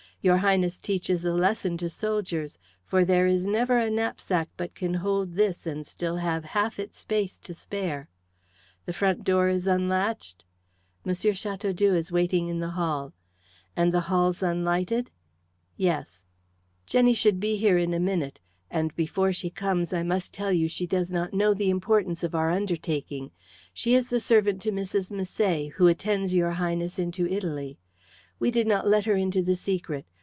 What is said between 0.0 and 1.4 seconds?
"Your Highness teaches a